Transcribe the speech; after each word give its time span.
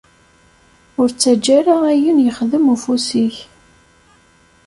Ur 0.99 1.07
ttaǧǧa 1.09 1.51
ara 1.59 1.75
ayen 1.91 2.17
yexdem 2.25 2.65
ufus-ik. 2.73 3.35